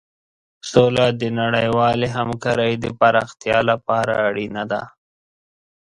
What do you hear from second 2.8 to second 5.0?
د پراختیا لپاره اړینه ده.